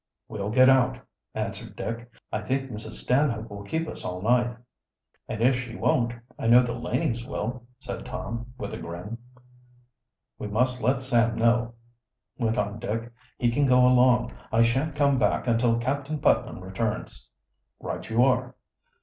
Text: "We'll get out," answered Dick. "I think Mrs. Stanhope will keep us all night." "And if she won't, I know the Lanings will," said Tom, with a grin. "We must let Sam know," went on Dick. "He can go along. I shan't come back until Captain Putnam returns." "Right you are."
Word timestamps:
"We'll 0.27 0.49
get 0.49 0.67
out," 0.67 0.97
answered 1.35 1.75
Dick. 1.75 2.09
"I 2.31 2.41
think 2.41 2.71
Mrs. 2.71 2.93
Stanhope 2.93 3.51
will 3.51 3.61
keep 3.61 3.87
us 3.87 4.03
all 4.03 4.23
night." 4.23 4.57
"And 5.29 5.43
if 5.43 5.55
she 5.55 5.75
won't, 5.75 6.11
I 6.39 6.47
know 6.47 6.63
the 6.63 6.73
Lanings 6.73 7.23
will," 7.23 7.67
said 7.77 8.03
Tom, 8.03 8.51
with 8.57 8.73
a 8.73 8.79
grin. 8.79 9.19
"We 10.39 10.47
must 10.47 10.81
let 10.81 11.03
Sam 11.03 11.35
know," 11.35 11.75
went 12.39 12.57
on 12.57 12.79
Dick. 12.79 13.13
"He 13.37 13.51
can 13.51 13.67
go 13.67 13.85
along. 13.87 14.33
I 14.51 14.63
shan't 14.63 14.95
come 14.95 15.19
back 15.19 15.45
until 15.45 15.77
Captain 15.77 16.17
Putnam 16.17 16.61
returns." 16.61 17.29
"Right 17.79 18.09
you 18.09 18.23
are." 18.23 18.55